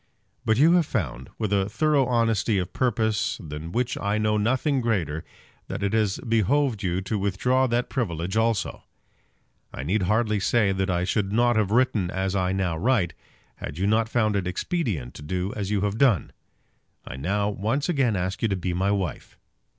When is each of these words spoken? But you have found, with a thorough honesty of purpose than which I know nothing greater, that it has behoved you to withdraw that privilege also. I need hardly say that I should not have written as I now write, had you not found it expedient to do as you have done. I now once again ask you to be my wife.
But 0.45 0.57
you 0.57 0.71
have 0.71 0.87
found, 0.87 1.29
with 1.37 1.53
a 1.53 1.69
thorough 1.69 2.07
honesty 2.07 2.57
of 2.57 2.73
purpose 2.73 3.37
than 3.37 3.71
which 3.71 3.99
I 3.99 4.17
know 4.17 4.35
nothing 4.35 4.81
greater, 4.81 5.23
that 5.67 5.83
it 5.83 5.93
has 5.93 6.17
behoved 6.27 6.81
you 6.81 7.01
to 7.03 7.19
withdraw 7.19 7.67
that 7.67 7.87
privilege 7.87 8.35
also. 8.35 8.83
I 9.71 9.83
need 9.83 10.01
hardly 10.01 10.39
say 10.39 10.71
that 10.71 10.89
I 10.89 11.03
should 11.03 11.31
not 11.31 11.55
have 11.55 11.69
written 11.69 12.09
as 12.09 12.35
I 12.35 12.51
now 12.51 12.77
write, 12.79 13.13
had 13.57 13.77
you 13.77 13.85
not 13.85 14.09
found 14.09 14.35
it 14.35 14.47
expedient 14.47 15.13
to 15.13 15.21
do 15.21 15.53
as 15.55 15.69
you 15.69 15.81
have 15.81 15.99
done. 15.99 16.31
I 17.05 17.15
now 17.15 17.49
once 17.49 17.87
again 17.87 18.15
ask 18.15 18.41
you 18.41 18.47
to 18.47 18.55
be 18.55 18.73
my 18.73 18.89
wife. 18.89 19.37